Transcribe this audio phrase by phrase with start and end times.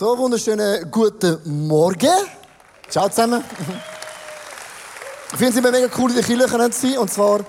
[0.00, 2.08] So, wunderschönen guten Morgen.
[2.88, 3.44] Ciao zusammen.
[5.30, 6.96] Ich finde es immer mega cool, in der Kirche zu sein.
[6.96, 7.40] Und zwar,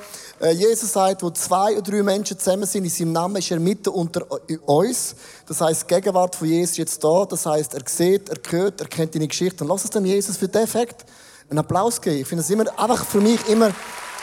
[0.42, 3.60] äh, Jesus sagt, wo zwei oder drei Menschen zusammen sind, in seinem Namen ist er
[3.62, 4.26] mitten unter
[4.66, 5.16] uns.
[5.48, 7.24] Das heißt, die Gegenwart von Jesus ist jetzt da.
[7.24, 9.64] Das heißt, er sieht, er hört, er kennt deine Geschichte.
[9.64, 11.06] Und lass es dem Jesus für den Effekt
[11.50, 12.18] einen Applaus geben.
[12.18, 13.70] Ich finde es immer, einfach für mich immer,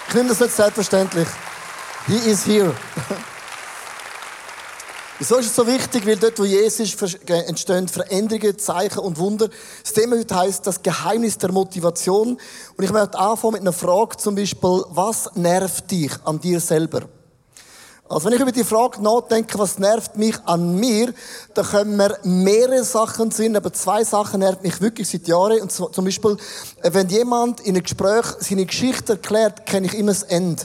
[0.07, 1.29] ich nehme das nicht selbstverständlich.
[2.07, 2.75] He is here.
[5.21, 6.07] Wieso ist es so wichtig?
[6.07, 9.49] Weil dort, wo Jesus ist, entstehen Veränderungen, Zeichen und Wunder.
[9.83, 12.39] Das Thema heute heisst das Geheimnis der Motivation.
[12.77, 17.09] Und ich möchte anfangen mit einer Frage, zum Beispiel, was nervt dich an dir selber?
[18.09, 21.13] Also wenn ich über die Frage nachdenke, was nervt mich an mir,
[21.53, 25.61] dann können mir mehrere Sachen sein, aber zwei Sachen nervt mich wirklich seit Jahren.
[25.61, 26.37] Und zum Beispiel,
[26.81, 30.63] wenn jemand in einem Gespräch seine Geschichte erklärt, kenne ich immer das Ende.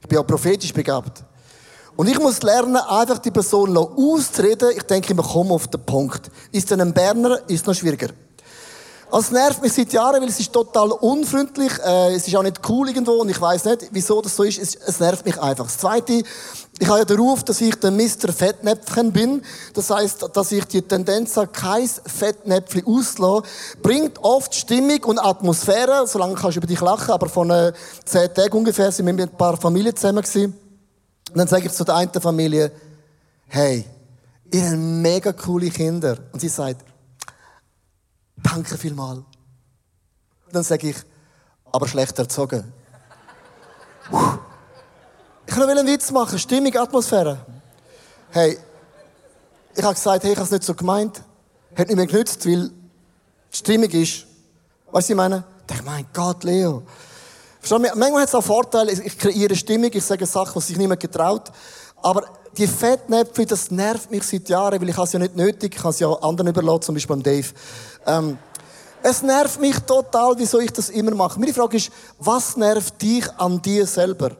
[0.00, 1.22] Ich bin auch prophetisch begabt.
[1.96, 4.70] Und ich muss lernen, einfach die Person auszureden.
[4.76, 6.30] Ich denke immer, komm auf den Punkt.
[6.50, 8.08] Ist dann ein Berner, ist noch schwieriger.
[9.10, 12.42] Also es nervt mich seit Jahren, weil es ist total unfreundlich, äh, es ist auch
[12.42, 14.58] nicht cool irgendwo und ich weiß nicht, wieso das so ist.
[14.58, 15.66] Es, es, nervt mich einfach.
[15.66, 16.24] Das Zweite,
[16.80, 18.32] ich habe ja den Ruf, dass ich der Mr.
[18.36, 19.42] Fettnäpfchen bin.
[19.72, 23.46] Das heißt, dass ich die Tendenz habe, kein Fettnäpfchen auszulassen,
[23.84, 26.08] bringt oft Stimmung und Atmosphäre.
[26.08, 27.72] Solange kannst du über dich lachen, aber äh,
[28.04, 30.63] zehn Tagen ungefähr sind wir mit ein paar Familien zusammen gewesen.
[31.34, 32.70] Und dann sage ich zu der einen Familie,
[33.48, 33.84] hey,
[34.52, 36.16] ihr habt mega coole Kinder.
[36.30, 36.84] Und sie sagt,
[38.36, 39.16] danke vielmal.
[39.16, 39.26] Und
[40.52, 40.96] dann sage ich,
[41.72, 42.72] aber schlecht erzogen.
[45.44, 47.44] Ich will einen Witz machen, Stimmung, Atmosphäre.
[48.30, 48.56] Hey,
[49.74, 51.20] ich habe gesagt, hey, ich habe es nicht so gemeint.
[51.76, 52.70] Hat nicht mehr genützt, weil
[53.52, 54.28] die Stimmung ist, weißt
[54.86, 55.42] du, was ich meine?
[55.62, 56.84] Ich denke, mein Gott, Leo.
[57.70, 61.50] Manchmal hat es auch Vorteile, ich kreiere Stimmung, ich sage Sachen, die sich niemand getraut.
[62.02, 62.24] Aber
[62.56, 65.90] die Fettnäpfe, das nervt mich seit Jahren, weil ich es ja nicht nötig, ich kann
[65.90, 67.48] es ja anderen überlassen, zum Beispiel Dave.
[68.06, 68.38] Ähm,
[69.02, 71.38] es nervt mich total, wieso ich das immer mache.
[71.38, 74.30] Meine Frage ist, was nervt dich an dir selber?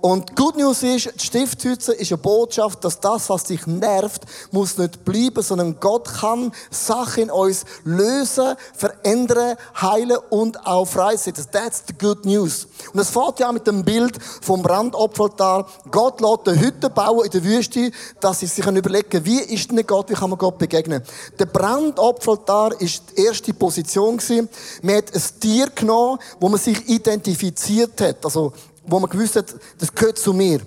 [0.00, 4.22] Und Good News ist, die Stiftshütze ist eine Botschaft, dass das, was dich nervt,
[4.52, 11.46] muss nicht bleiben, sondern Gott kann Sachen in uns lösen, verändern, heilen und auch freisetzen.
[11.50, 12.68] That's the good news.
[12.92, 15.66] Und es fängt ja mit dem Bild vom Brandopferaltar.
[15.90, 19.84] Gott lässt eine Hütte bauen in der Wüste, dass sie sich überlegen wie ist denn
[19.84, 21.02] Gott, wie kann man Gott begegnen.
[21.38, 24.48] Der Brandopferaltar ist die erste Position gewesen.
[24.82, 28.24] Man hat ein Tier genommen, wo man sich identifiziert hat.
[28.24, 28.52] Also,
[28.88, 30.60] wo man gewusst hat, das gehört zu mir.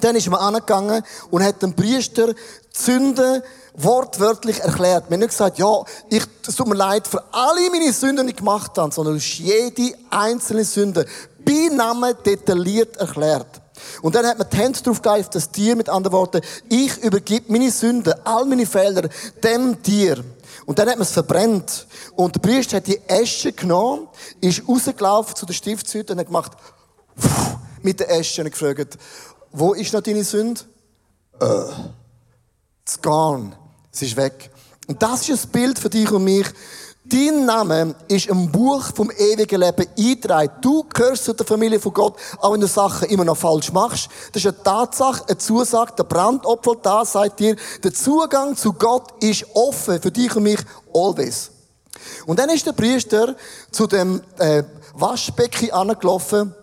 [0.00, 2.34] Dann ist man angegangen und hat dem Priester
[2.72, 3.42] Sünde
[3.74, 5.10] wortwörtlich erklärt.
[5.10, 8.32] Man hat nicht gesagt, ja, ich, es tut mir leid für alle meine Sünden, die
[8.32, 11.06] ich gemacht habe, sondern es ist jede einzelne Sünde
[11.44, 13.60] bei Namen detailliert erklärt.
[14.02, 17.52] Und dann hat man die Hände drauf auf das Tier, mit anderen Worten, ich übergebe
[17.52, 19.08] meine Sünden, all meine Fehler
[19.42, 20.24] dem Tier.
[20.66, 21.86] Und dann hat man es verbrennt.
[22.14, 24.08] Und der Priester hat die Asche genommen,
[24.40, 26.52] ist rausgelaufen zu der Stiftshütte und hat gemacht,
[27.82, 28.98] mit den Äschen gefragt,
[29.52, 30.62] wo ist noch deine Sünde?
[31.40, 31.46] Äh,
[32.82, 33.52] it's gone.
[33.92, 34.50] Es ist weg.
[34.86, 36.46] Und das ist ein Bild für dich und mich.
[37.06, 40.50] Dein Name ist im Buch vom ewigen Leben eingetragen.
[40.62, 44.08] Du gehörst zu der Familie von Gott, auch wenn du Sachen immer noch falsch machst.
[44.32, 45.92] Das ist eine Tatsache, eine Zusage.
[45.98, 50.60] Der Brandopfer da sagt dir, der Zugang zu Gott ist offen für dich und mich,
[50.94, 51.50] always.
[52.24, 53.36] Und dann ist der Priester
[53.70, 54.64] zu dem äh,
[54.94, 56.54] Waschbecken angelaufen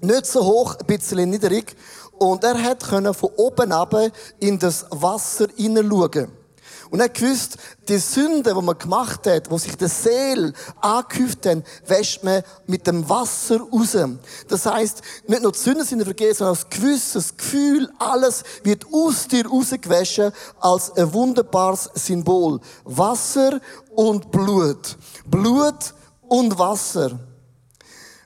[0.00, 1.76] nicht so hoch, ein bisschen niedrig.
[2.18, 3.94] Und er hat können von oben ab
[4.38, 6.40] in das Wasser hineinschauen.
[6.90, 7.56] Und er gewusst,
[7.88, 12.86] die Sünde, die man gemacht hat, wo sich der Seel angehäuft hat, wäscht man mit
[12.86, 13.96] dem Wasser raus.
[14.48, 18.86] Das heißt, nicht nur die Sünden sind vergeben, sondern das Gewissen, das Gefühl, alles wird
[18.92, 22.60] aus dir rausgewaschen als ein wunderbares Symbol.
[22.84, 23.60] Wasser
[23.94, 24.96] und Blut.
[25.26, 25.94] Blut
[26.26, 27.20] und Wasser.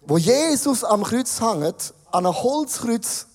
[0.07, 3.27] Wo Jesus am Kreuz hängt, an einem Holzkreuz,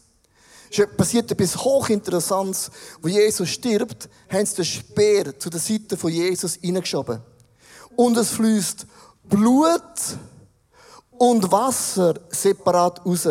[0.95, 2.69] passiert etwas Hochinteressantes.
[3.01, 7.21] Wo Jesus stirbt, haben sie den Speer zu der Seite von Jesus hineingeschoben.
[7.95, 8.86] Und es fließt
[9.24, 9.81] Blut
[11.18, 13.27] und Wasser separat raus.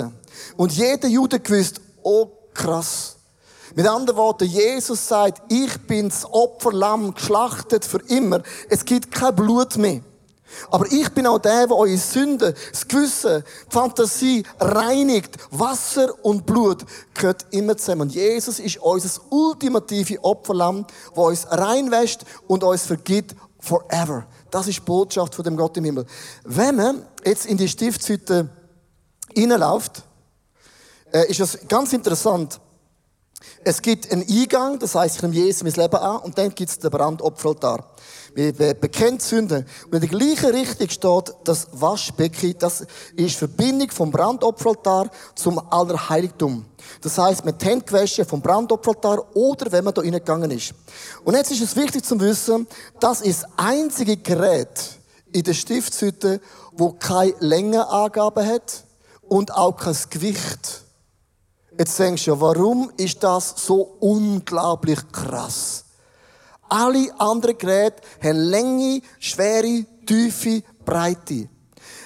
[0.57, 3.17] Und jeder Jude gewusst, oh krass.
[3.75, 8.43] Mit anderen Worten, Jesus sagt, ich bin das Opferlamm geschlachtet für immer.
[8.69, 10.01] Es gibt kein Blut mehr.
[10.71, 15.37] Aber ich bin auch der, der eure Sünden, das Gewissen, die Fantasie reinigt.
[15.51, 16.85] Wasser und Blut
[17.15, 18.03] gehört immer zusammen.
[18.03, 24.27] Und Jesus ist unser ultimative Opferlamm, der uns reinwäscht und uns vergibt forever.
[24.51, 26.07] Das ist die Botschaft von dem Gott im Himmel.
[26.45, 28.49] Wenn man jetzt in die Stiftshütte
[29.37, 30.03] reinläuft,
[31.13, 32.61] äh, ist das ganz interessant.
[33.65, 36.71] Es gibt einen Eingang, das heißt, ich nehme Jesus mein Leben an, und dann gibt
[36.71, 37.85] es den Brandopferaltar.
[38.35, 39.67] Wir bekennen Sünden.
[39.87, 42.87] Und in der gleichen Richtung steht das Waschbecken, das
[43.17, 46.65] ist Verbindung vom Brandopferaltar zum Allerheiligtum.
[47.01, 47.85] Das heißt, mit Hände
[48.25, 50.75] vom Brandopferaltar oder wenn man da reingegangen ist.
[51.25, 52.67] Und jetzt ist es wichtig zu wissen,
[53.01, 54.99] das ist das einzige Gerät
[55.33, 56.41] in der Stiftshütte,
[56.73, 58.85] wo keine Längenangabe hat
[59.23, 60.85] und auch kein Gewicht.
[61.79, 65.85] Jetzt denkst du, warum ist das so unglaublich krass?
[66.69, 71.49] Alle anderen Geräte haben Länge, Schwere, Tiefe, Breite.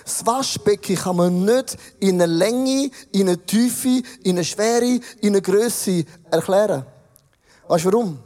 [0.05, 5.29] Das Waschbecken kann man nicht in einer Länge, in einer Tiefe, in einer Schwere, in
[5.31, 6.85] einer Größe erklären.
[7.67, 8.19] Weißt du warum?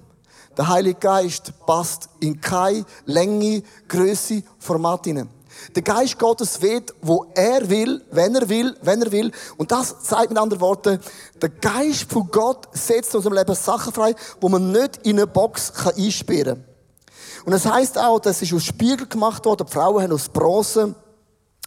[0.59, 5.36] Der Heilige Geist passt in keine Länge, Größe, Format hinein.
[5.75, 9.33] Der Geist Gottes weht, wo er will, wenn er will, wenn er will.
[9.57, 11.01] Und das zeigt mit anderen Worten,
[11.41, 15.27] der Geist von Gott setzt in unserem Leben Sachen frei, wo man nicht in eine
[15.27, 17.45] Box einsperren kann.
[17.45, 19.67] Und es heißt auch, das ist aus Spiegel gemacht worden.
[19.67, 20.95] Die Frauen haben aus Bronze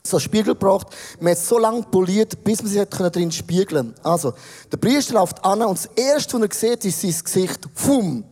[0.04, 0.88] so einen Spiegel gebracht.
[1.20, 4.06] Man hat so lange poliert, bis man sich drin spiegeln konnte.
[4.10, 4.34] Also,
[4.72, 7.70] der Priester läuft an und das Erste, was er sieht, ist sein Gesicht.
[7.74, 8.24] Fum!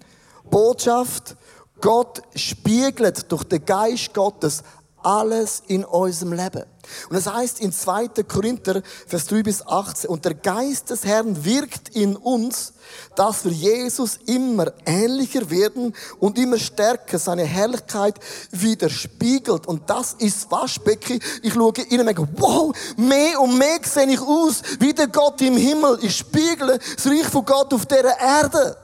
[0.50, 1.36] Botschaft,
[1.82, 4.64] Gott spiegelt durch den Geist Gottes
[5.04, 6.64] alles in unserem Leben.
[7.10, 8.08] Und es heißt in 2.
[8.28, 12.74] Korinther, Vers 3 bis 18, und der Geist des Herrn wirkt in uns,
[13.16, 18.16] dass wir Jesus immer ähnlicher werden und immer stärker seine Herrlichkeit
[18.52, 19.68] widerspiegelt.
[19.68, 21.20] Und das ist Waschbecken.
[21.42, 25.42] Ich schaue in und denke, wow, mehr und mehr sehe ich aus wie der Gott
[25.42, 26.00] im Himmel.
[26.02, 28.78] Ich spiegle das Reich von Gott auf dieser Erde.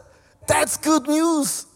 [0.48, 1.68] That's good news.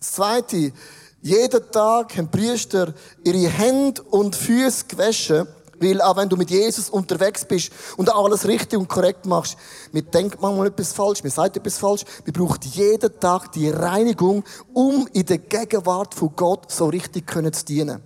[0.00, 0.72] Das Zweite,
[1.20, 2.94] jeden Tag haben Priester
[3.24, 5.48] ihre Hände und Füße gewaschen,
[5.80, 9.56] weil auch wenn du mit Jesus unterwegs bist und alles richtig und korrekt machst,
[9.92, 14.44] wir denken manchmal etwas falsch, wir sagen etwas falsch, wir brauchen jeden Tag die Reinigung,
[14.72, 18.02] um in der Gegenwart von Gott so richtig können zu dienen.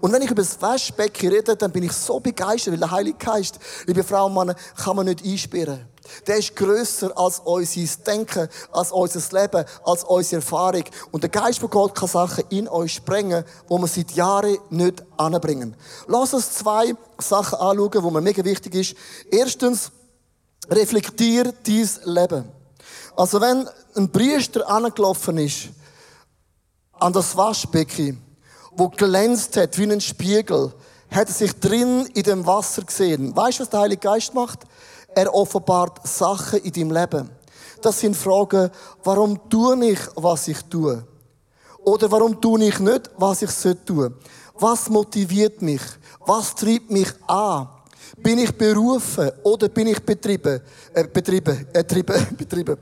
[0.00, 3.18] Und wenn ich über das Waschbecken rede, dann bin ich so begeistert, weil der Heilige
[3.18, 5.91] Geist, liebe Frauen und Männer, kann man nicht einsperren.
[6.26, 10.84] Der ist grösser als unser Denken, als unser Leben, als unsere Erfahrung.
[11.10, 15.02] Und der Geist von Gott kann Sachen in euch sprengen, wo wir seit Jahren nicht
[15.16, 15.76] anbringen.
[16.06, 18.96] Lass uns zwei Sachen anschauen, wo mir mega wichtig ist.
[19.30, 19.90] Erstens,
[20.70, 22.44] reflektier dein Leben.
[23.16, 25.68] Also wenn ein Priester angelaufen ist,
[26.92, 28.22] an das Waschbecken,
[28.72, 30.72] wo glänzt hat wie ein Spiegel,
[31.10, 33.36] hat er sich drin in dem Wasser gesehen.
[33.36, 34.60] Weißt du, was der Heilige Geist macht?
[35.14, 37.30] Er offenbart Sachen in deinem Leben.
[37.80, 38.70] Das sind Fragen,
[39.02, 41.04] warum tue ich, was ich tue?
[41.84, 43.50] Oder warum tue ich nicht, was ich
[43.84, 44.14] tun
[44.54, 45.82] Was motiviert mich?
[46.26, 47.68] Was treibt mich an?
[48.18, 50.60] Bin ich berufen oder bin ich betrieben?
[50.94, 52.76] Äh, betrieben, äh, betrieben, betrieben.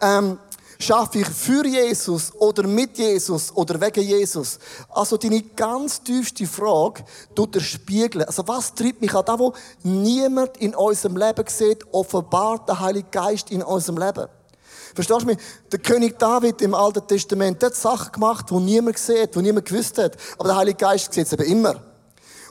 [0.00, 0.38] Ähm,
[0.82, 4.58] Schaffe ich für Jesus oder mit Jesus oder wegen Jesus?
[4.88, 7.04] Also deine ganz tiefste Frage
[7.34, 8.24] tut er spiegeln.
[8.24, 9.22] Also was treibt mich an?
[9.26, 14.26] Da, wo niemand in unserem Leben sieht, offenbart der Heilige Geist in unserem Leben.
[14.94, 15.38] Verstehst du mich?
[15.70, 19.98] Der König David im Alten Testament hat Sachen gemacht, die niemand sieht, die niemand gewusst
[19.98, 20.16] hat.
[20.38, 21.89] Aber der Heilige Geist sieht es eben immer.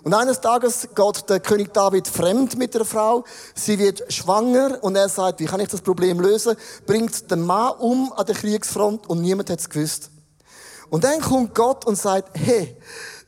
[0.04, 3.26] Und eines Tages geht der König David fremd mit der Frau.
[3.54, 6.56] Sie wird schwanger und er sagt, wie kann ich das Problem lösen?
[6.86, 10.10] Bringt den Mann um an der Kriegsfront und niemand hat es gewusst.
[10.90, 12.78] Und dann kommt Gott und sagt, hey,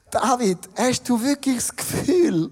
[0.10, 2.52] David, hast du wirklich das Gefühl,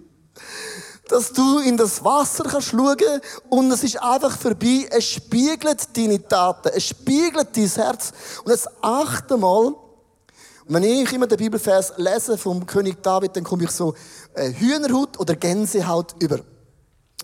[1.08, 4.88] dass du in das Wasser kannst schauen und es ist einfach vorbei.
[4.92, 8.12] Es spiegelt deine Taten, es spiegelt dein Herz.
[8.44, 9.74] Und jetzt achte mal,
[10.72, 13.96] wenn ich immer den Bibelvers lese vom König David, dann komme ich so
[14.36, 16.42] äh, Hühnerhaut oder Gänsehaut über.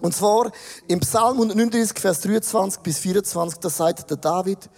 [0.02, 0.52] Und zwar
[0.88, 4.70] im Psalm 139, Vers 23 bis 24, da sagt der David,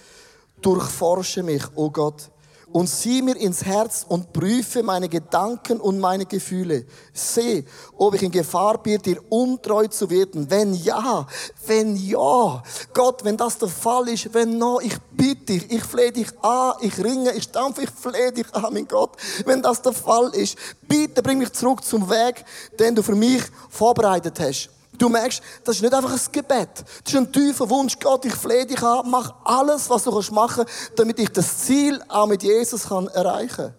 [0.62, 2.30] durchforsche mich, o oh Gott,
[2.72, 6.86] und sieh mir ins Herz und prüfe meine Gedanken und meine Gefühle.
[7.14, 7.64] Seh,
[7.98, 10.50] ob ich in Gefahr bin, dir untreu zu werden.
[10.50, 11.26] Wenn ja,
[11.66, 12.62] wenn ja.
[12.94, 16.74] Gott, wenn das der Fall ist, wenn no, ich bitte dich, ich flehe dich an,
[16.82, 19.12] ich ringe, ich stampfe, ich flehe dich an, mein Gott.
[19.46, 20.58] Wenn das der Fall ist,
[20.88, 22.44] bitte bring mich zurück zum Weg,
[22.80, 24.77] den du für mich vorbereitet hast.
[24.98, 26.70] Du merkst, das ist nicht einfach ein Gebet.
[27.04, 27.98] Das ist ein tiefer Wunsch.
[28.00, 32.02] Gott, ich flehe dich an, mach alles, was du machen kannst, damit ich das Ziel
[32.08, 33.74] auch mit Jesus kann erreichen kann.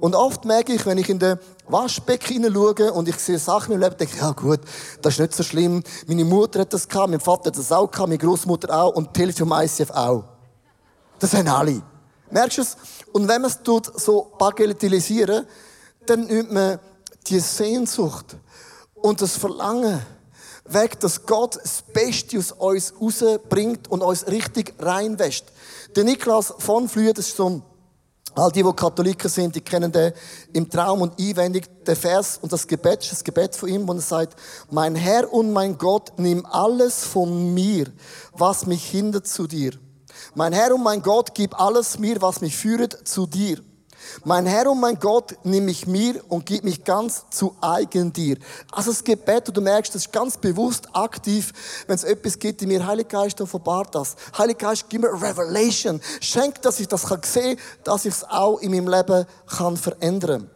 [0.00, 3.80] Und oft merke ich, wenn ich in den Waschbecken hineinschaue und ich sehe Sachen im
[3.80, 4.60] Leben, denke ich, ja gut,
[5.02, 5.82] das ist nicht so schlimm.
[6.06, 9.16] Meine Mutter hat das gehabt, mein Vater hat das auch gehabt, meine Großmutter auch und
[9.16, 10.24] Hälfte vom ICF auch.
[11.18, 11.82] Das haben alle.
[12.30, 12.76] Merkst du es?
[13.12, 15.46] Und wenn man es tut, so bagatellisieren,
[16.06, 16.78] dann nimmt man
[17.26, 18.36] die Sehnsucht
[18.94, 20.00] und das Verlangen
[20.72, 25.46] weg, dass Gott das Beste aus uns rausbringt und uns richtig reinwäscht.
[25.96, 27.62] Der Niklas von Flühe, das ist so ein
[28.36, 30.12] All die, die Katholiken sind, die kennen den
[30.52, 34.00] im Traum und einwendig der Vers und das Gebet, das Gebet von ihm, wo er
[34.00, 34.38] sagt,
[34.70, 37.86] mein Herr und mein Gott, nimm alles von mir,
[38.32, 39.72] was mich hindert zu dir.
[40.34, 43.60] Mein Herr und mein Gott, gib alles mir, was mich führt zu dir.
[44.24, 48.36] Mein Herr und mein Gott, nimm mich mir und gib mich ganz zu eigen dir.
[48.70, 51.52] Also das Gebet, und du merkst, das ist ganz bewusst aktiv,
[51.86, 52.86] wenn es etwas gibt in mir.
[52.86, 54.16] Heiliger Geist, offenbart das.
[54.36, 56.00] Heiliger Geist, gib mir Revelation.
[56.20, 60.50] Schenk, dass ich das kann sehen, dass ich es auch in meinem Leben kann verändern.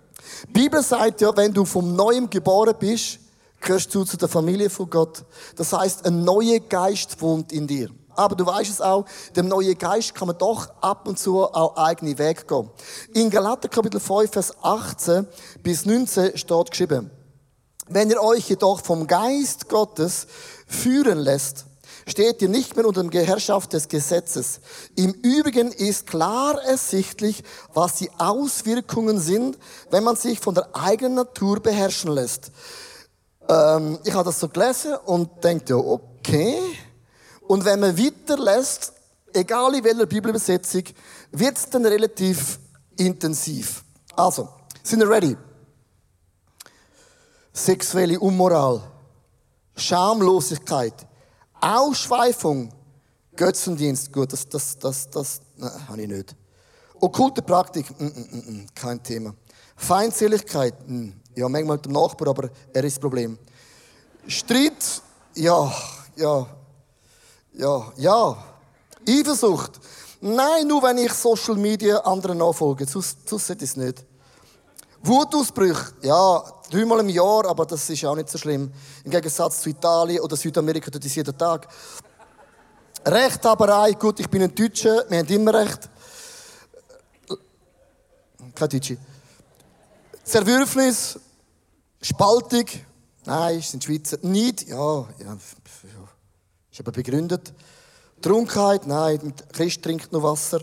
[0.49, 3.19] Die Bibel sagt ja, wenn du vom Neuem geboren bist,
[3.61, 5.25] gehörst du zu der Familie von Gott.
[5.57, 7.91] Das heißt, ein neuer Geist wohnt in dir.
[8.17, 9.05] Aber du weißt es auch,
[9.37, 12.71] dem neuen Geist kann man doch ab und zu auch eigene Weg gehen.
[13.15, 15.27] In Galater Kapitel 5, Vers 18
[15.63, 17.11] bis 19 steht geschrieben,
[17.89, 20.27] wenn ihr euch jedoch vom Geist Gottes
[20.67, 21.67] führen lässt,
[22.07, 24.61] steht ihr nicht mehr unter der Herrschaft des Gesetzes.
[24.95, 27.43] Im Übrigen ist klar ersichtlich,
[27.73, 29.59] was die Auswirkungen sind,
[29.91, 32.51] wenn man sich von der eigenen Natur beherrschen lässt.
[33.49, 36.59] Ähm, ich habe das so gelesen und denke, okay,
[37.55, 38.93] und wenn man weiterlässt,
[39.33, 40.83] egal in welcher Bibelübersetzung,
[41.31, 42.59] wird es dann relativ
[42.97, 43.85] intensiv.
[44.17, 44.49] Also,
[44.83, 45.37] sind wir ready?
[47.53, 48.83] Sexuelle Unmoral,
[49.77, 51.07] Schamlosigkeit,
[51.61, 52.73] Ausschweifung,
[53.37, 55.41] Götzendienst, gut, das, das, das, das,
[55.87, 56.35] habe ich nicht.
[57.01, 59.33] Okkulte Praktik, mm, mm, mm, mm kein Thema.
[59.77, 63.39] Feindseligkeit, mm, ja, manchmal mit dem Nachbar, aber er ist das Problem.
[64.27, 65.03] Streit,
[65.37, 65.73] ja,
[66.17, 66.49] ja,
[67.57, 68.37] ja, ja.
[69.09, 69.81] Eifersucht.
[70.21, 72.87] Nein, nur wenn ich Social Media anderen nachfolge.
[72.87, 74.05] Sonst, sonst ist es nicht.
[75.03, 75.93] Wutausbrüche.
[76.03, 78.73] Ja, dreimal im Jahr, aber das ist auch nicht so schlimm.
[79.05, 81.69] Im Gegensatz zu Italien oder Südamerika tut es jeden Tag.
[83.05, 83.93] Rechthaberei.
[83.93, 85.05] Gut, ich bin ein Deutscher.
[85.11, 85.91] Wir haben immer Recht.
[88.55, 88.97] Kein Deutsche.
[90.25, 91.19] Zerwürfnis.
[92.01, 92.65] Spaltung.
[93.27, 94.19] Nein, sind Schweizer.
[94.23, 94.69] Nicht.
[94.69, 95.37] Ja, ja.
[96.75, 97.53] Ist aber begründet.
[98.21, 100.61] Trunkenheit, nein, mit Christ trinkt nur Wasser.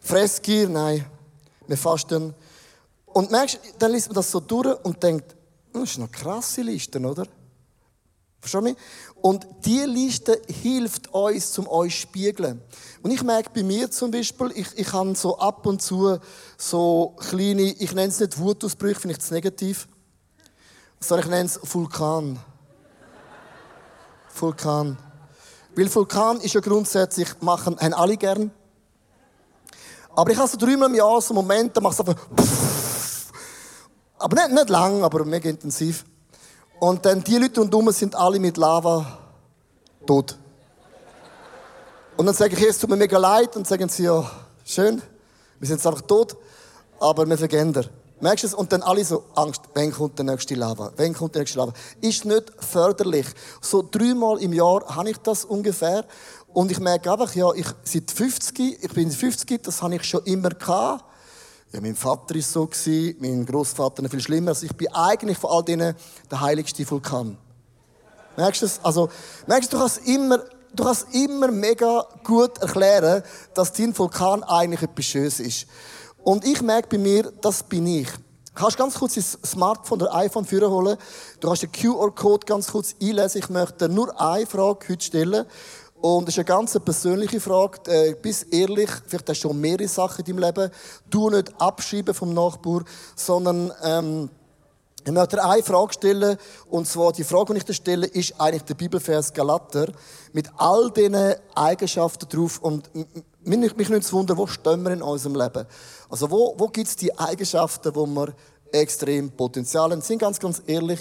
[0.00, 1.04] Fressgier, nein,
[1.66, 2.34] wir fasten.
[3.04, 5.36] Und merkst, dann liest man das so durch und denkt,
[5.72, 7.26] hm, das ist eine krasse Liste, oder?
[8.40, 12.62] Verstehst du Und diese Liste hilft uns, zum euch spiegeln.
[13.02, 16.18] Und ich merke bei mir zum Beispiel, ich, ich habe so ab und zu
[16.56, 19.86] so kleine, ich nenne es nicht Wutausbrüche, finde ich zu negativ,
[20.98, 22.38] sondern ich nenne es Vulkan.
[24.34, 25.11] Vulkan.
[25.74, 28.50] Weil Vulkan ist ja grundsätzlich, machen, haben alle gern.
[30.14, 32.26] Aber ich habe so dreimal im Jahr so Momente, machst du einfach.
[34.18, 36.04] Aber nicht, nicht lang, aber mega intensiv.
[36.78, 39.18] Und dann die Leute rundherum sind alle mit Lava
[40.06, 40.36] tot.
[42.16, 43.56] Und dann sage ich, es tut mir mega leid.
[43.56, 44.30] Und sagen sie, ja,
[44.64, 45.00] schön,
[45.58, 46.36] wir sind jetzt einfach tot,
[47.00, 47.88] aber wir vergehen dir.
[48.22, 48.54] Merkst du es?
[48.54, 50.92] Und dann alle so, Angst, wann kommt der nächste Lava?
[50.96, 51.72] Wann kommt der nächste Lava?
[52.00, 53.26] Ist nicht förderlich.
[53.60, 56.04] So dreimal im Jahr habe ich das ungefähr.
[56.52, 60.22] Und ich merke einfach, ja, ich, seit 50, ich bin 50, das habe ich schon
[60.24, 61.04] immer gehabt.
[61.72, 64.50] Ja, mein Vater ist so gewesen, mein Großvater viel schlimmer.
[64.50, 65.96] Also ich bin eigentlich von all denen
[66.30, 67.36] der heiligste Vulkan.
[68.36, 68.80] Merkst du es?
[68.84, 69.08] Also,
[69.48, 70.38] merkst du, du kannst immer,
[70.72, 75.66] du kannst immer mega gut erklären, dass dein Vulkan eigentlich etwas Schönes ist.
[76.24, 78.08] Und ich merke bei mir, das bin ich.
[78.54, 80.98] Du kannst ganz kurz das Smartphone oder iPhone führen holen.
[81.40, 83.40] Du kannst den QR-Code ganz kurz einlesen.
[83.40, 85.46] Ich möchte nur eine Frage heute stellen.
[86.02, 87.90] Und es ist eine ganz persönliche Frage.
[87.90, 90.70] Äh, bist ehrlich, vielleicht hast du schon mehrere Sachen in deinem Leben.
[91.08, 92.82] Du nicht abschreiben vom Nachbar,
[93.16, 94.28] sondern ähm,
[95.04, 96.36] ich möchte eine Frage stellen.
[96.68, 99.92] Und zwar, die Frage, die ich dir stelle, ist eigentlich der Bibelvers Galater.
[100.32, 102.58] Mit all diesen Eigenschaften drauf.
[102.60, 102.90] Und
[103.44, 105.66] mich, nicht zu wundern, wo stehen wir in unserem Leben?
[106.08, 108.34] Also wo, wo gibt es die Eigenschaften, wo wir
[108.72, 110.00] extrem Potenzial haben?
[110.00, 111.00] Sind ganz, ganz ehrlich,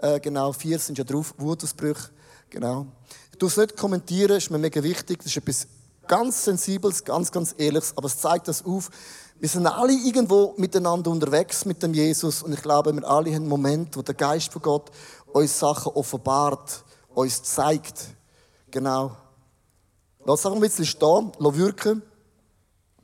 [0.00, 2.10] äh, genau, vier sind ja drauf, Wutausbrüche,
[2.50, 2.86] genau.
[3.32, 5.66] Ich tue es nicht kommentieren, ist mir mega wichtig, das ist etwas
[6.06, 8.90] ganz Sensibles, ganz, ganz Ehrliches, aber es zeigt das auf,
[9.40, 13.42] wir sind alle irgendwo miteinander unterwegs mit dem Jesus und ich glaube, wir alle haben
[13.42, 14.90] einen Moment, wo der Geist von Gott
[15.32, 18.06] uns Sachen offenbart, uns zeigt.
[18.70, 19.16] Genau.
[20.24, 22.02] Lass es ein bisschen stehen, lass wirken.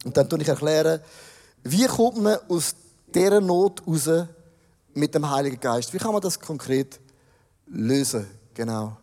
[0.04, 1.00] Und dann tue ich erklären,
[1.62, 2.74] wie kommt man aus
[3.14, 4.08] dieser Not raus
[4.94, 5.92] mit dem Heiligen Geist?
[5.92, 6.98] Wie kann man das konkret
[7.66, 8.26] lösen?
[8.54, 8.96] Genau.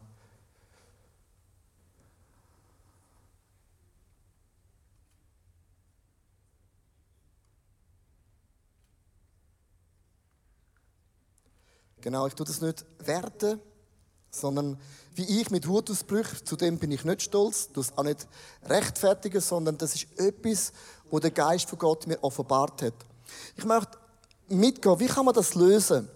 [12.02, 13.60] Genau, ich tue das nicht werten,
[14.32, 14.80] sondern
[15.16, 18.28] wie ich mit Wutausbrüchen, zu dem bin ich nicht stolz, das auch nicht
[18.66, 20.72] rechtfertigen, sondern das ist etwas,
[21.10, 22.94] wo der Geist von Gott mir offenbart hat.
[23.56, 23.98] Ich möchte
[24.48, 26.08] mitgehen, wie kann man das lösen?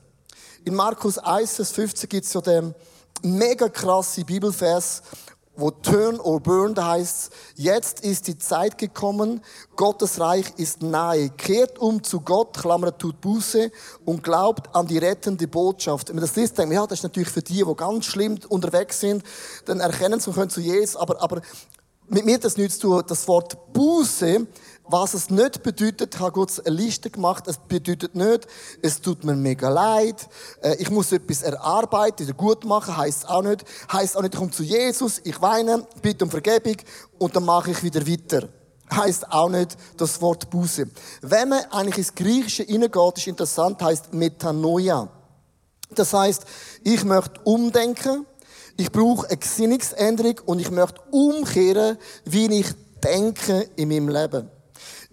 [0.63, 2.75] In Markus 1, Vers 15 gibt es ja den
[3.23, 5.01] mega krasse Bibelvers,
[5.61, 9.41] wo Turn or Burn heißt, jetzt ist die Zeit gekommen,
[9.75, 11.29] Gottes Reich ist nahe.
[11.29, 13.71] Kehrt um zu Gott, Klammer tut Buße
[14.03, 16.09] und glaubt an die rettende Botschaft.
[16.09, 18.39] Wenn man das liest, denkt man, ja, das ist natürlich für die, die ganz schlimm
[18.49, 19.23] unterwegs sind,
[19.65, 21.41] dann erkennen sie können zu Jesus, aber, aber
[22.11, 23.03] mit mir das nichts zu tun.
[23.07, 24.47] Das Wort Buße
[24.91, 27.47] was es nicht bedeutet, habe Gott eine Liste gemacht.
[27.47, 28.47] Es bedeutet nicht,
[28.81, 30.27] es tut mir mega leid,
[30.61, 33.63] äh, ich muss etwas erarbeiten, oder gut machen, heißt auch nicht.
[33.91, 36.75] Heißt auch nicht, ich komme zu Jesus, ich weine, bitte um Vergebung
[37.17, 38.49] und dann mache ich wieder weiter.
[38.93, 40.85] Heißt auch nicht das Wort Buße.
[41.21, 45.07] Wenn man eigentlich ins Griechische hineingeht, ist interessant, heißt Metanoia.
[45.95, 46.45] Das heißt,
[46.83, 48.25] ich möchte umdenken,
[48.81, 52.67] ich brauche eine Gesinnungsänderung und ich möchte umkehren, wie ich
[53.03, 54.49] denke in meinem Leben.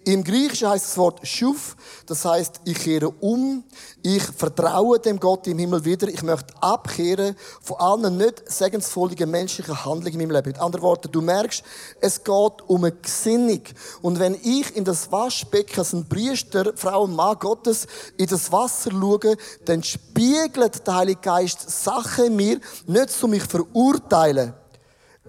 [0.09, 1.75] Im Griechischen heißt das Wort Schuf,
[2.07, 3.63] das heißt, ich kehre um,
[4.01, 9.85] ich vertraue dem Gott im Himmel wieder, ich möchte abkehren von allen nicht segensvollen menschlichen
[9.85, 10.47] Handlungen in meinem Leben.
[10.47, 11.61] Mit anderen Worten, du merkst,
[12.01, 13.61] es geht um eine Gesinnung.
[14.01, 17.85] Und wenn ich in das Waschbecken als ein Priester, Frau und Mann Gottes,
[18.17, 24.55] in das Wasser schaue, dann spiegelt der Heilige Geist Sachen mir, nicht zu mich verurteilen,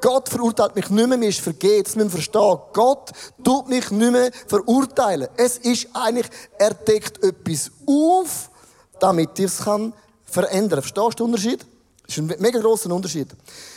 [0.01, 1.87] Gott verurteilt mich nicht mehr, mir ist vergeht.
[1.87, 2.59] Das müssen wir verstehen.
[2.73, 3.11] Gott
[3.45, 5.29] tut mich nicht mehr verurteilen.
[5.37, 6.27] Es ist eigentlich,
[6.59, 8.51] er deckt etwas auf,
[8.99, 9.93] damit er es kann
[10.25, 10.83] verändern.
[10.83, 11.67] Verstehst du den Unterschied?
[12.07, 13.29] Das ist ein mega grosser Unterschied.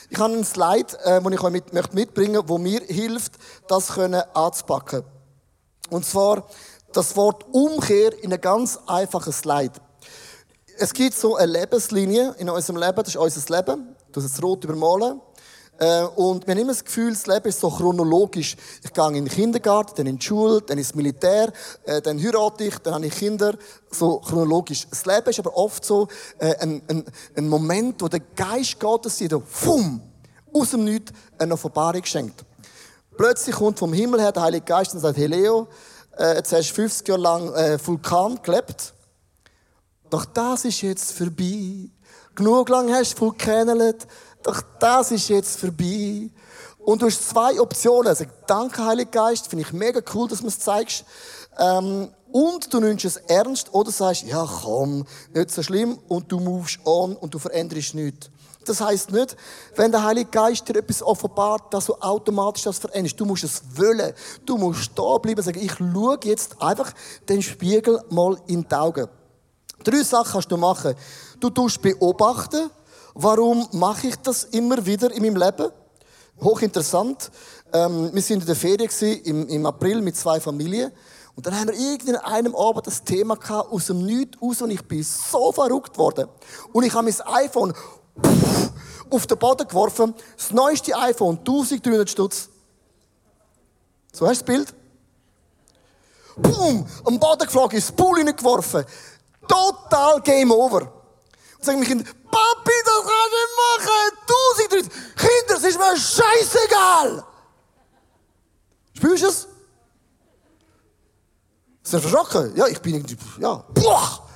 [0.10, 1.52] Ich habe einen Slide, äh, den ich euch
[1.92, 3.34] mitbringen möchte, der mir hilft,
[3.68, 3.98] das
[4.34, 5.04] anzupacken.
[5.90, 6.48] Und zwar
[6.94, 9.74] das Wort Umkehr in einem ganz einfachen Slide.
[10.78, 13.96] Es gibt so eine Lebenslinie in unserem Leben, das ist unser Leben.
[14.12, 15.22] Du hast es rot übermalen.
[15.80, 18.56] Äh, und wir haben immer das Gefühl, das Leben ist so chronologisch.
[18.84, 21.52] Ich gehe in den Kindergarten, dann in die Schule, dann ins Militär,
[21.84, 23.56] äh, dann heirate ich, dann habe ich Kinder.
[23.92, 24.88] So chronologisch.
[24.90, 26.08] Das Leben ist aber oft so
[26.38, 27.04] äh, ein, ein,
[27.36, 30.02] ein Moment, wo der Geist Gottes dir fum,
[30.54, 32.46] aus dem Nichts eine Offenbarung schenkt.
[33.18, 35.68] Plötzlich kommt vom Himmel her der Heilige Geist und sagt, hey Leo,
[36.18, 37.48] jetzt hast du 50 Jahre lang
[37.86, 38.94] Vulkan gelebt.
[40.10, 41.90] Doch das ist jetzt vorbei.
[42.36, 43.70] Genug lang hast du Vulkan
[44.44, 46.30] doch das ist jetzt vorbei.
[46.80, 48.08] Und du hast zwei Optionen.
[48.08, 51.06] Also, danke, Heiliger Geist, finde ich mega cool, dass du es zeigst.
[51.58, 56.40] Ähm, und du nimmst es ernst oder sagst, ja komm, nicht so schlimm und du
[56.40, 58.32] movest on und du veränderst nichts.
[58.66, 59.36] Das heißt nicht,
[59.76, 63.20] wenn der Heilige Geist dir etwas offenbart, dass du automatisch das veränderst.
[63.20, 64.14] Du musst es wollen.
[64.46, 66.92] Du musst da bleiben und sagen, ich schaue jetzt einfach
[67.28, 69.08] den Spiegel mal in die Augen.
[69.84, 70.96] Drei Sachen kannst du machen.
[71.40, 72.70] Du tust beobachten,
[73.14, 75.72] Warum mache ich das immer wieder in meinem Leben?
[76.42, 77.32] Hochinteressant.
[77.72, 78.90] Ähm, wir sind in der Ferien
[79.24, 80.92] im, im April mit zwei Familien.
[81.36, 84.62] Und dann haben wir irgendwie an einem Abend das Thema gehabt, aus dem Nichts raus
[84.62, 86.28] und ich bin so verrückt worden.
[86.72, 87.74] Und ich habe mein iPhone
[89.10, 90.14] auf den Boden geworfen.
[90.36, 92.50] Das neueste iPhone, 1300 Stutz.
[94.12, 94.74] So hast du das Bild?
[96.36, 96.86] Boom!
[97.06, 98.86] Am Boden geflogen, ins Pool geworfen.
[99.48, 101.03] Total Game Over.
[101.64, 102.04] Sagen mich Papi,
[102.86, 104.18] das kannst du nicht machen.
[104.28, 104.90] Tausend Leute.
[105.16, 107.24] Kinder, es ist mir scheißegal.
[108.98, 109.48] Spürst du es?
[111.84, 112.56] Ist er verschrocken?
[112.56, 113.64] Ja, ich bin irgendwie, ja.
[113.74, 114.28] Boah.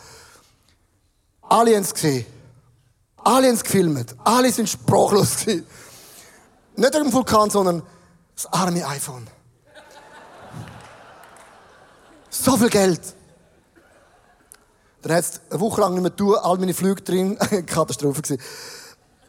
[1.41, 2.25] Alle haben es gesehen.
[3.17, 4.15] Alle haben es gefilmt.
[4.23, 5.67] Alle sind sprachlos gewesen.
[6.77, 7.83] Nicht wegen dem Vulkan, sondern
[8.35, 9.27] das arme iPhone.
[12.29, 13.16] So viel Geld.
[15.01, 17.37] Dann hat es eine Woche lang nicht mehr tun, all meine Flüge drin.
[17.65, 18.37] Katastrophe.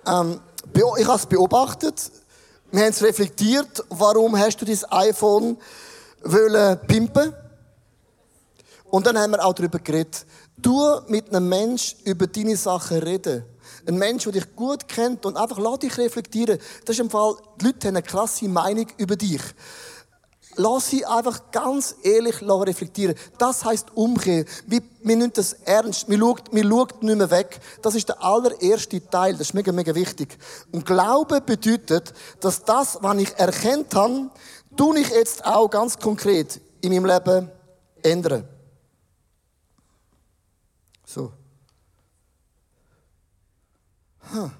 [0.07, 0.41] Ähm,
[0.75, 2.11] ich habe es beobachtet.
[2.71, 3.85] Wir haben es reflektiert.
[3.89, 5.57] Warum hast du dein iPhone
[6.23, 7.33] wollen pimpen?
[8.91, 10.27] Und dann haben wir auch darüber geredet.
[10.57, 13.45] Du mit einem Mensch über deine Sachen reden.
[13.87, 16.59] Ein Mensch, der dich gut kennt und einfach lass dich reflektieren.
[16.85, 19.43] Das ist im Fall, die Leute haben eine krasse Meinung über dich.
[20.61, 23.14] Lass sie einfach ganz ehrlich reflektieren.
[23.38, 24.44] Das heißt Umkehr.
[24.66, 26.09] Wir, wir nehmen das ernst.
[26.09, 27.61] Wir schauen, wir schauen nicht mehr weg.
[27.81, 29.35] Das ist der allererste Teil.
[29.35, 30.37] Das ist mega, mega wichtig.
[30.73, 34.31] Und Glaube bedeutet, dass das, was ich erkennt habe,
[34.77, 37.53] tue ich jetzt auch ganz konkret in meinem Leben
[38.03, 38.49] ändern.
[41.07, 41.33] So.
[44.33, 44.51] Hm.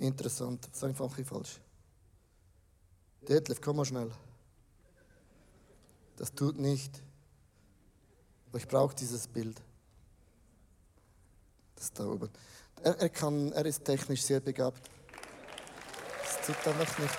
[0.00, 0.66] Interessant.
[0.66, 1.60] Das ist einfach falsch.
[3.28, 4.10] Detlef, komm mal schnell.
[6.16, 7.02] Das tut nicht.
[8.54, 9.60] Ich brauche dieses Bild.
[11.74, 12.30] Das da oben.
[12.82, 14.80] Er, er, kann, er ist technisch sehr begabt.
[16.22, 17.14] Das tut einfach nicht.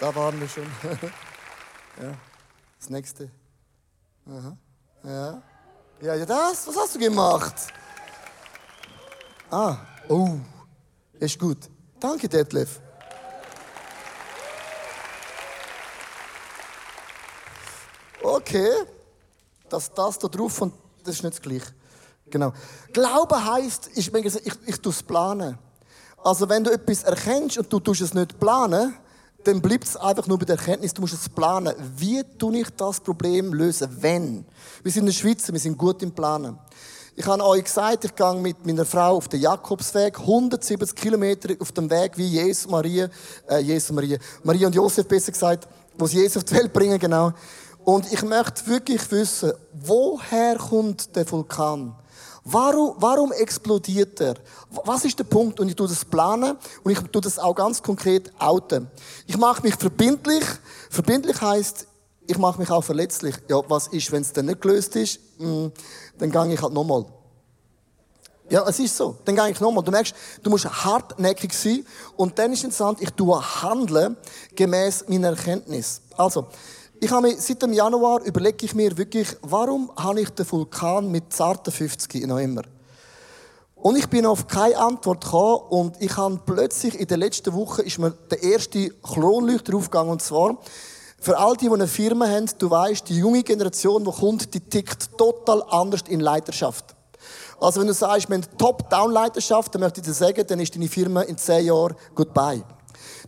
[0.00, 0.64] Da waren wir schon.
[2.02, 2.14] ja.
[2.78, 3.30] Das nächste.
[4.26, 4.56] Aha.
[5.04, 5.42] Ja.
[6.00, 6.66] Ja, ja, das.
[6.66, 7.54] Was hast du gemacht?
[9.50, 9.76] Ah.
[10.08, 10.38] Oh.
[11.14, 11.68] Ist gut.
[11.98, 12.80] Danke, Detlef.
[18.48, 18.70] Okay.
[19.68, 20.72] Dass das da drauf und
[21.04, 21.66] das ist nicht das Gleiche.
[22.30, 22.54] Genau.
[22.94, 25.58] Glaube heisst, ich, ich, ich, ich tue es planen.
[26.24, 28.94] Also wenn du etwas erkennst und du tust es nicht planen,
[29.44, 31.74] dann bleibt es einfach nur bei der Erkenntnis, du musst es planen.
[31.96, 33.88] Wie tue ich das Problem lösen?
[34.00, 34.46] Wenn?
[34.82, 36.58] Wir sind in der Schweiz, wir sind gut im Planen.
[37.16, 41.70] Ich habe euch gesagt, ich gehe mit meiner Frau auf den Jakobsweg, 170 Kilometer auf
[41.72, 43.10] dem Weg wie Jesus, Maria,
[43.46, 46.98] äh, Jesus, Maria, Maria und Josef besser gesagt, wo sie Jesus auf die Welt bringen,
[46.98, 47.32] genau.
[47.88, 51.96] Und ich möchte wirklich wissen, woher kommt der Vulkan?
[52.44, 54.34] Warum, warum explodiert er?
[54.84, 55.58] Was ist der Punkt?
[55.58, 58.90] Und ich tue das planen und ich tue das auch ganz konkret outen.
[59.26, 60.44] Ich mache mich verbindlich.
[60.90, 61.86] Verbindlich heißt,
[62.26, 63.34] ich mache mich auch verletzlich.
[63.48, 65.18] Ja, was ist, wenn es dann nicht gelöst ist?
[65.38, 65.72] Hm,
[66.18, 67.06] dann gehe ich halt nochmal.
[68.50, 69.16] Ja, es ist so.
[69.24, 69.82] Dann gehe ich nochmal.
[69.82, 71.86] Du merkst, du musst hartnäckig sein.
[72.18, 74.18] Und dann ist interessant, ich tue handeln
[74.54, 76.02] gemäß meiner Erkenntnis.
[76.18, 76.48] Also,
[77.00, 81.10] ich habe mir, seit dem Januar überlege ich mir wirklich, warum habe ich den Vulkan
[81.10, 82.62] mit zarten 50 noch immer?
[83.76, 87.82] Und ich bin auf keine Antwort gekommen und ich habe plötzlich in der letzten Woche
[87.82, 90.58] ist mir der erste Kronleuchter aufgegangen und zwar
[91.20, 94.60] für all die, die eine Firma haben, du weißt, die junge Generation, die kommt, die
[94.60, 96.96] tickt total anders in Leiterschaft.
[97.60, 100.88] Also wenn du sagst, wir haben Top-Down-Leiterschaft, dann möchte ich dir sagen, dann ist deine
[100.88, 102.62] Firma in zehn Jahren goodbye.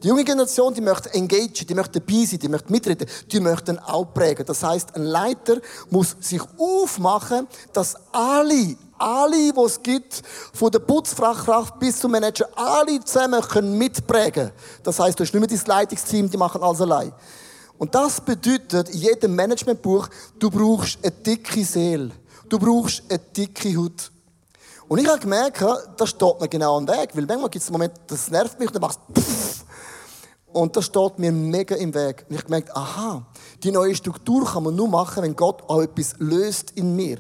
[0.03, 3.79] Die junge Generation, die möchte engagieren, die möchte dabei sein, die möchte mitreden, die möchten
[3.79, 4.47] auch prägen.
[4.47, 5.59] Das heißt, ein Leiter
[5.91, 10.23] muss sich aufmachen, dass alle, alle, die es gibt,
[10.53, 14.51] von der Putzfachkraft bis zum Manager, alle zusammen können mitprägen.
[14.83, 17.13] Das heißt, du hast nicht mehr dein Leitungsteam, die machen alles allein.
[17.79, 22.11] Und das bedeutet in jedem Managementbuch, du brauchst eine dicke Seele.
[22.49, 24.11] Du brauchst eine dicke Haut.
[24.87, 25.65] Und ich habe gemerkt,
[25.97, 27.17] das steht mir genau am Weg.
[27.17, 29.23] Weil manchmal gibt es einen Moment, das nervt mich und dann machst du
[30.53, 32.27] und das steht mir mega im Weg.
[32.29, 33.27] Und ich gemerkt, aha,
[33.63, 37.19] die neue Struktur kann man nur machen, wenn Gott auch etwas löst in mir.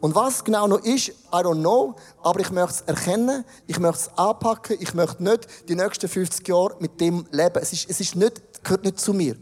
[0.00, 4.10] Und was genau noch ist, I don't know, aber ich möchte es erkennen, ich möchte
[4.10, 7.58] es anpacken, ich möchte nicht die nächsten 50 Jahre mit dem leben.
[7.60, 9.36] Es ist, es ist nicht, gehört nicht zu mir.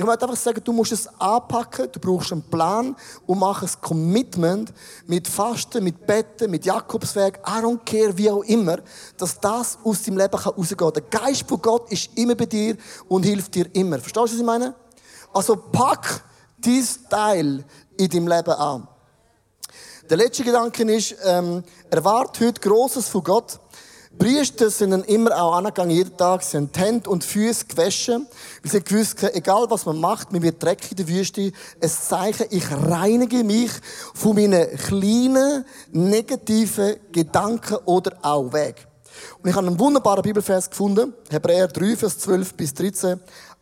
[0.00, 3.68] Ich möchte einfach sagen, du musst es anpacken, du brauchst einen Plan und mach ein
[3.82, 4.72] Commitment
[5.06, 8.78] mit Fasten, mit Betten, mit Jakobsweg, I don't care, wie auch immer,
[9.18, 10.92] dass das aus deinem Leben rausgehen kann.
[10.94, 13.98] Der Geist von Gott ist immer bei dir und hilft dir immer.
[13.98, 14.74] Verstehst du, was ich meine?
[15.34, 16.24] Also pack
[16.56, 17.62] dieses Teil
[17.98, 18.88] in deinem Leben an.
[20.08, 23.60] Der letzte Gedanke ist, ähm, erwarte heute Großes von Gott.
[24.18, 26.42] Priester sind dann immer auch angegangen, jeden Tag.
[26.42, 28.26] Sie haben Hände und Füße gewaschen.
[28.62, 31.52] Weil sie gewusst egal was man macht, man wird dreckig in der Wüste.
[31.78, 33.70] Es Zeichen, ich reinige mich
[34.14, 38.86] von meinen kleinen, negativen Gedanken oder auch Weg.
[39.42, 41.14] Und ich habe einen wunderbaren Bibelvers gefunden.
[41.30, 43.20] Hebräer 3, Vers 12 bis 13.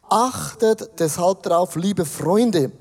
[0.08, 2.72] Achtet deshalb darauf, liebe Freunde,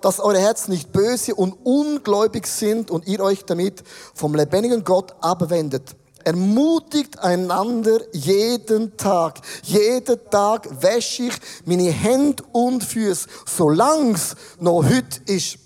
[0.00, 5.14] dass eure Herzen nicht böse und ungläubig sind und ihr euch damit vom lebendigen Gott
[5.20, 5.94] abwendet.
[6.24, 9.40] Ermutigt einander jeden Tag.
[9.62, 11.34] Jeden Tag wäsche ich
[11.64, 15.58] meine Hände und Füße, solange es noch heute ist.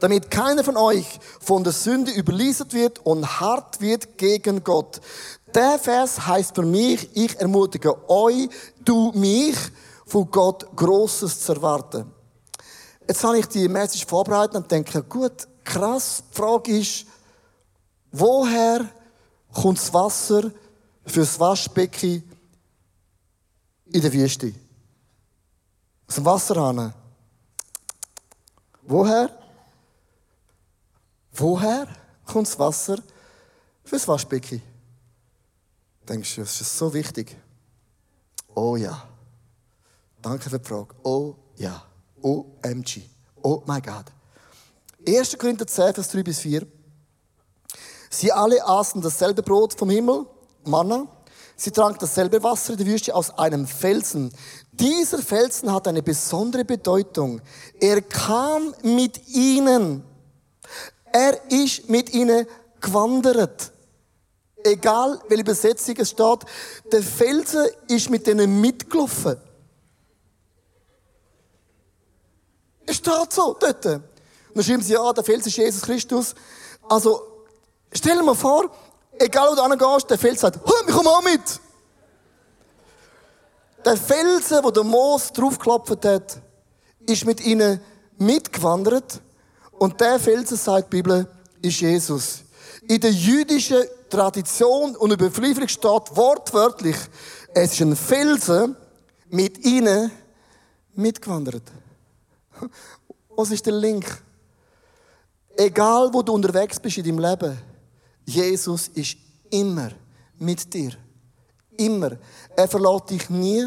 [0.00, 1.06] Damit keiner von euch
[1.40, 5.00] von der Sünde überliefert wird und hart wird gegen Gott.
[5.54, 8.48] Der Vers heißt für mich, ich ermutige euch,
[8.84, 9.56] du mich,
[10.06, 12.10] von Gott Großes zu erwarten.
[13.06, 17.06] Jetzt habe ich die Message vorbereitet und denke, gut, krass, die Frage ist,
[18.10, 18.88] woher
[19.52, 20.50] kommt das Wasser
[21.04, 22.22] fürs Waschbecken
[23.86, 24.54] in der Wüste.
[26.08, 26.94] Aus dem Wasserhahn.
[28.82, 29.30] Woher?
[31.32, 31.88] Woher
[32.26, 32.98] kommt das Wasser
[33.84, 34.62] fürs Waschbecken?
[36.08, 37.36] Denkst du, das ist so wichtig?
[38.54, 39.08] Oh ja.
[40.20, 40.94] Danke für die Frage.
[41.02, 41.82] Oh ja.
[42.20, 43.02] OMG.
[43.42, 44.06] Oh mein Gott.
[45.06, 45.36] 1.
[45.36, 46.66] Korinther 10, Vers 3 bis 4.
[48.14, 50.26] Sie alle aßen dasselbe Brot vom Himmel,
[50.64, 51.06] Manna.
[51.56, 54.30] Sie tranken dasselbe Wasser in der Wüste aus einem Felsen.
[54.70, 57.40] Dieser Felsen hat eine besondere Bedeutung.
[57.80, 60.04] Er kam mit ihnen.
[61.10, 62.46] Er ist mit ihnen
[62.82, 63.72] gewandert.
[64.62, 66.40] Egal, welche Übersetzung es steht,
[66.92, 69.38] der Felsen ist mit ihnen mitgelaufen.
[72.84, 73.86] Es steht so dort.
[73.86, 74.02] Und
[74.54, 76.34] dann schreiben sie, ja, der Felsen ist Jesus Christus.
[76.88, 77.31] Also,
[77.92, 78.70] Stell dir mal vor,
[79.18, 81.60] Egal wo du hingehst, der Fels sagt, hör mich komm auch mit.
[83.84, 86.40] Der Felsen, wo der Moos draufgeklopft hat,
[87.06, 87.80] ist mit ihnen
[88.18, 89.20] mitgewandert.
[89.72, 91.28] Und der Felsen, sagt die Bibel,
[91.60, 92.42] ist Jesus.
[92.88, 96.96] In der jüdischen Tradition und Überlieferung steht wortwörtlich,
[97.54, 98.76] es ist ein Felsen
[99.28, 100.10] mit ihnen
[100.94, 101.62] mitgewandert.
[103.36, 104.04] Was ist der Link?
[105.56, 107.71] Egal, wo du unterwegs bist in deinem Leben,
[108.24, 109.16] Jesus ist
[109.50, 109.90] immer
[110.38, 110.92] mit dir.
[111.76, 112.12] Immer.
[112.56, 113.66] Er verlässt dich nie,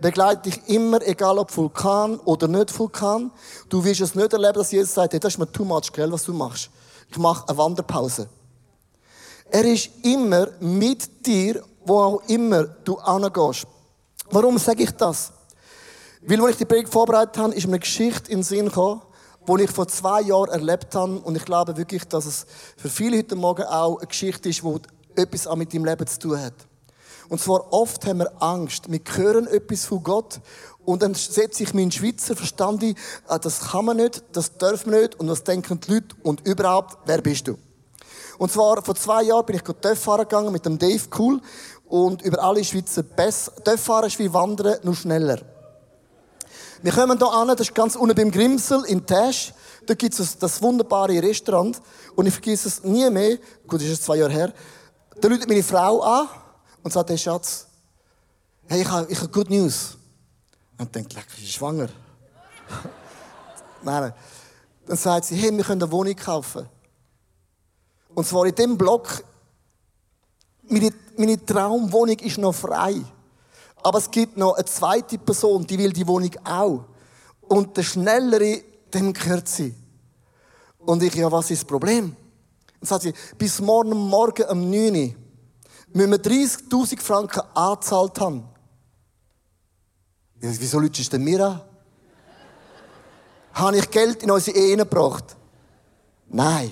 [0.00, 3.30] begleitet dich immer, egal ob Vulkan oder nicht Vulkan.
[3.68, 6.10] Du wirst es nicht erleben, dass Jesus sagt, hey, das ist mir too much, gell,
[6.10, 6.70] was du machst.
[7.10, 8.28] Ich mache eine Wanderpause.
[9.50, 13.66] Er ist immer mit dir, wo auch immer du angehst.
[14.30, 15.32] Warum sage ich das?
[16.22, 19.00] Weil, als ich die Predigt vorbereitet habe, ist mir eine Geschichte in den Sinn gekommen,
[19.48, 21.18] die ich vor zwei Jahren erlebt habe.
[21.20, 25.20] Und ich glaube wirklich, dass es für viele heute Morgen auch eine Geschichte ist, die
[25.20, 26.54] etwas auch mit deinem Leben zu tun hat.
[27.28, 28.90] Und zwar oft haben wir Angst.
[28.90, 30.40] Wir hören etwas von Gott
[30.84, 32.94] und dann setze ich meinen Schweizer Verstand ein,
[33.26, 36.46] ah, das kann man nicht, das dürfen wir nicht und was denken die Leute und
[36.46, 37.58] überhaupt, wer bist du?
[38.38, 41.40] Und zwar vor zwei Jahren bin ich TÜV fahren gegangen mit dem Dave Cool
[41.86, 43.04] und über alle Schweizer.
[43.04, 45.40] TÜV fahren ist wie Wandern, nur schneller.
[46.80, 49.52] Wir kommen hier an, das ist ganz unten beim Grimsel in Tash.
[49.86, 51.80] Da gibt es das wunderbare Restaurant.
[52.14, 53.38] Und ich vergesse es nie mehr.
[53.66, 54.52] Gut, das ist zwei Jahre her.
[55.20, 56.28] Da ruft meine Frau an
[56.84, 57.66] und sagt, hey Schatz,
[58.66, 59.96] hey, ich habe, ich habe Good News.
[60.78, 61.88] Und denkt, leck, ist schwanger.
[63.82, 64.14] nein, nein.
[64.86, 66.68] Dann sagt sie, hey, wir können eine Wohnung kaufen.
[68.14, 69.24] Und zwar in dem Block,
[70.62, 73.02] meine, meine Traumwohnung ist noch frei.
[73.82, 76.84] Aber es gibt noch eine zweite Person, die will die Wohnung auch.
[77.42, 78.62] Und der Schnellere,
[78.92, 79.74] dem gehört sie.
[80.78, 82.14] Und ich, ja, was ist das Problem?
[82.80, 85.14] Dann sagt sie, bis morgen Morgen um 9 Uhr
[85.92, 88.48] müssen wir 30.000 Franken angezahlt haben.
[90.40, 91.60] Ja, wieso lütest du denn mir an?
[93.54, 95.36] Habe ich Geld in unsere Ehe gebracht?
[96.28, 96.70] Nein.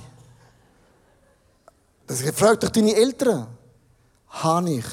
[2.06, 3.48] Das fragt doch deine Eltern.
[4.28, 4.84] Habe ich.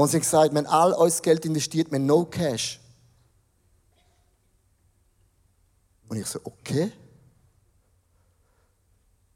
[0.00, 2.80] Und sie haben gesagt, wenn all unser Geld investiert, wir no cash.
[6.08, 6.90] Und ich so, okay.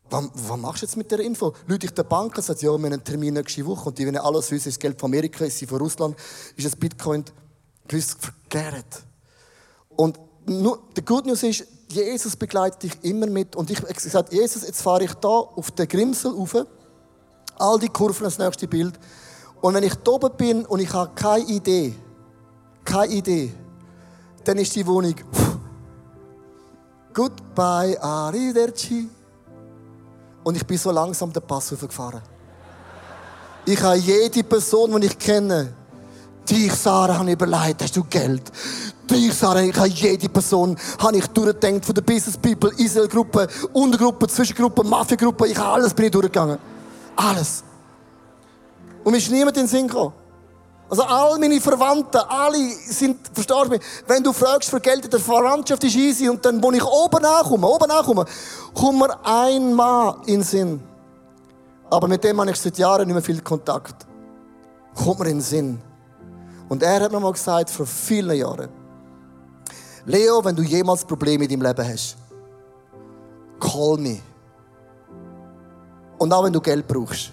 [0.08, 1.52] Was, was machst du jetzt mit der Info?
[1.66, 4.06] Leute ich der Bank und sagt, ja, wir haben einen Termin nächste Woche und die
[4.06, 6.16] wollen alles wissen, ist Geld von Amerika, ist sie von Russland,
[6.56, 7.26] ist das Bitcoin,
[7.86, 9.02] gewiss verkehrt.
[9.90, 13.54] Und nur, die Good News ist, Jesus begleitet dich immer mit.
[13.54, 16.56] Und ich habe gesagt, Jesus, jetzt fahre ich da auf den Grimsel rauf,
[17.56, 18.98] all die Kurven, das nächste Bild,
[19.64, 21.94] und wenn ich da oben bin und ich habe keine Idee,
[22.84, 23.50] keine Idee,
[24.44, 25.14] dann ist die Wohnung
[27.14, 29.08] Goodbye, arrivederci.
[30.42, 32.20] Und ich bin so langsam den Pass hochgefahren.
[33.64, 35.72] Ich habe jede Person, die ich kenne,
[36.46, 38.42] dich, Sarah, habe ich überlegt, hast du Geld?
[39.10, 44.28] Dich, Sarah, ich habe jede Person, habe ich durchgedacht, von der Business People, Israel-Gruppe, Untergruppe,
[44.28, 46.58] Zwischengruppe, Mafia-Gruppe, ich habe alles bin ich durchgegangen.
[47.16, 47.64] Alles.
[49.04, 50.14] Und mir ist niemand in den Sinn gekommen.
[50.88, 53.80] Also all meine Verwandten, alle sind, verstehst du mich?
[54.06, 57.66] Wenn du fragst für Geld der Verwandtschaft ist easy und dann, wo ich oben ankomme,
[57.66, 58.24] oben ankomme,
[58.74, 60.80] kommt mir ein Mann in den Sinn.
[61.90, 64.06] Aber mit dem habe ich seit Jahren nicht mehr viel Kontakt.
[64.94, 65.80] Kommt mir in den Sinn.
[66.68, 68.68] Und er hat mir mal gesagt, vor vielen Jahren,
[70.06, 72.16] Leo, wenn du jemals Probleme in deinem Leben hast,
[73.58, 74.20] call me.
[76.18, 77.32] Und auch wenn du Geld brauchst.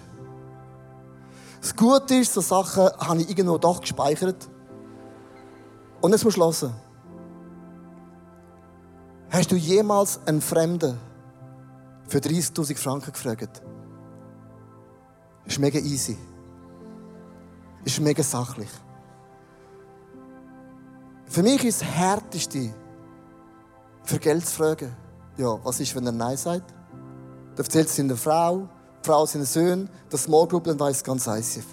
[1.62, 4.48] Das Gute ist, so Sachen habe ich irgendwo doch gespeichert.
[6.00, 6.74] Und jetzt musst du hören.
[9.30, 10.98] Hast du jemals einen Fremden
[12.08, 13.62] für 30.000 Franken gefragt?
[15.46, 16.18] Ist mega easy.
[17.84, 18.70] Ist mega sachlich.
[21.26, 22.74] Für mich ist das Härteste,
[24.02, 24.96] für Geld zu fragen.
[25.36, 26.74] Ja, was ist, wenn er Nein sagt?
[27.54, 31.26] Da erzählt es der Frau, die Frau seinen Söhnen, das Small Group, dann weiss ganz
[31.26, 31.66] ICF.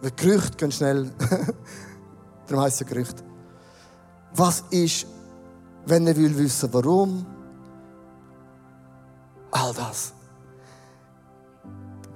[0.00, 1.10] Weil Gerüchte gehen schnell.
[2.46, 3.24] Darum heisst es ja Gerücht.
[4.34, 5.06] Was ist,
[5.86, 7.26] wenn er will wissen, warum?
[9.50, 10.12] All das.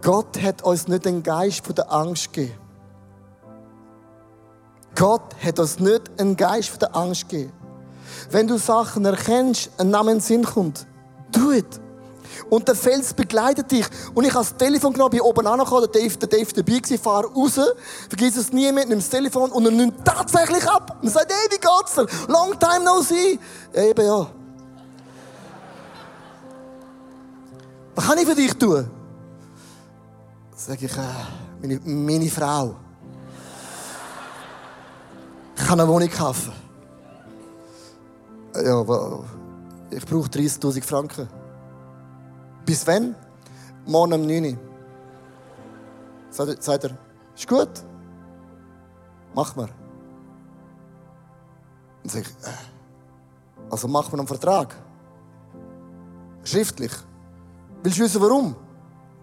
[0.03, 2.59] Gott hat uns nicht den Geist von der Angst gegeben.
[4.95, 7.53] Gott hat uns nicht einen Geist von der Angst gegeben.
[8.31, 10.87] Wenn du Sachen erkennst, ein Name in den Sinn kommt,
[11.33, 11.65] tu es.
[12.51, 13.87] Und der Fels begleitet dich.
[14.15, 16.99] Und ich habe das Telefon genommen, bin oben angekommen, der Dave, der Dave dabei gewesen,
[16.99, 17.59] fahre raus,
[18.09, 20.99] vergiss es nie mehr, nimm das Telefon und er nimmt tatsächlich ab.
[21.03, 22.33] Und sagt, hey, wie geht's dir?
[22.33, 23.39] Long time no see.
[23.75, 24.27] Eben ja.
[27.95, 28.91] Was kann ich für dich tun?
[30.57, 31.01] Sage ich, äh,
[31.61, 32.77] meine, meine Frau.
[35.57, 36.53] Ich kann eine Wohnung kaufen.
[38.55, 38.81] Ja,
[39.91, 41.29] ich brauche 30.000 Franken.
[42.65, 43.15] Bis wann?
[43.87, 44.59] Morgen um 9 Uhr.
[46.31, 46.99] Sagt, er,
[47.35, 47.69] ist gut.
[49.35, 49.69] Mach mal.
[52.03, 54.75] Dann sage ich, äh, also machen wir einen Vertrag.
[56.45, 56.93] Schriftlich.
[57.83, 58.57] Willst du wissen, warum?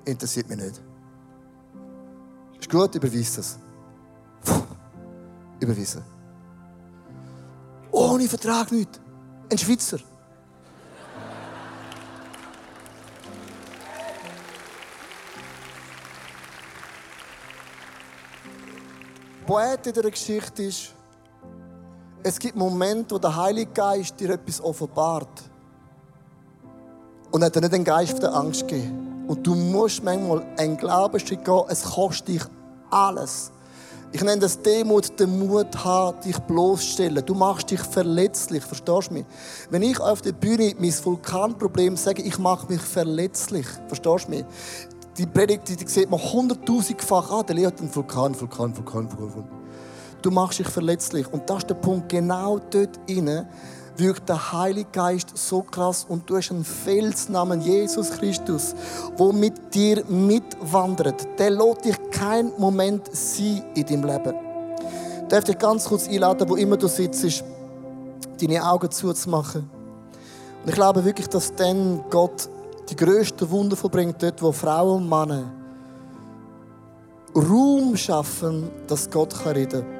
[0.05, 0.81] Interessiert mich nicht.
[2.59, 3.59] Ist gut, überweist es.
[5.59, 6.03] Überwiesen.
[7.91, 8.99] Ohne Vertrag nicht.
[9.51, 9.99] Ein Schweizer.
[19.49, 20.89] Poet in der Geschichte ist,
[22.21, 25.41] es gibt Momente, wo der Heilige Geist dir etwas offenbart.
[27.31, 29.25] Und er hat dir nicht den Geist der Angst gegeben.
[29.27, 32.43] Und du musst manchmal einen Glaubensschritt gehen, es kostet dich
[32.91, 33.51] alles.
[34.11, 37.25] Ich nenne das Demut, den Mut haben, dich bloßstellen.
[37.25, 39.25] Du machst dich verletzlich, verstehst du mich?
[39.71, 44.45] Wenn ich auf der Bühne mein Vulkanproblem sage, ich mache mich verletzlich, verstehst du mich?
[45.17, 47.45] Die Predigt, die, sieht man hunderttausendfach an.
[47.45, 49.47] Der Leo hat einen Vulkan, Vulkan, Vulkan, Vulkan.
[50.21, 51.31] Du machst dich verletzlich.
[51.31, 53.47] Und das ist der Punkt, genau dort inne
[53.99, 58.73] wirkt der Heilige Geist so krass und du hast einen Fels namens Jesus Christus,
[59.17, 61.27] wo mit dir mitwandert.
[61.37, 64.35] Der lässt dich keinen Moment sein in deinem Leben.
[65.23, 67.43] Ich darf dich ganz kurz einladen, wo immer du sitzt,
[68.41, 69.69] deine Augen zuzumachen.
[70.63, 72.49] Und ich glaube wirklich, dass dann Gott
[72.89, 75.51] die größten Wunder vollbringt, dort, wo Frauen und Männer
[77.35, 79.99] Raum schaffen, dass Gott reden kann.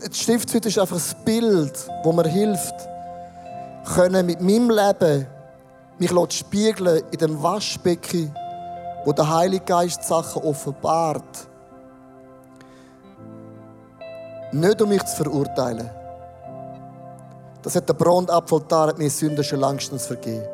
[0.00, 1.72] Die Stiftshütte ist einfach ein Bild,
[2.04, 2.74] das mir hilft,
[3.94, 5.26] können mit meinem Leben
[5.98, 8.34] mich spiegeln in dem Waschbecken,
[9.04, 11.48] wo der Heilige Geist Sachen offenbart.
[14.52, 15.90] Nicht um mich zu verurteilen.
[17.62, 20.46] Das hat der Brandapfel da, hat mir Sünden schon längstens vergeben.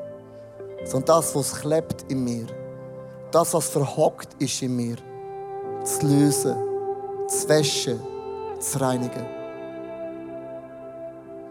[0.84, 2.46] Sondern das, was klebt in mir.
[3.30, 4.96] Das, was verhockt ist in mir.
[5.84, 6.56] Zu lösen,
[7.28, 8.00] zu waschen
[8.64, 9.26] zu reinigen.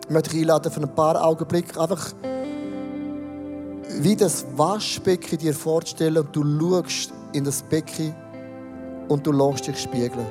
[0.04, 2.14] Ich möchte dich einladen, für ein paar Augenblicke einfach
[4.00, 8.16] wie das Waschbecken dir vorzustellen und du schaust in das Becken
[9.08, 10.26] und du lässt dich spiegeln.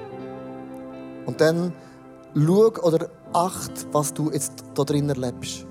[1.26, 1.72] Und dann
[2.34, 5.66] schau oder acht, was du jetzt da drin erlebst.